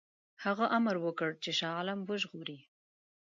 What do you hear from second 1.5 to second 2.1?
شاه عالم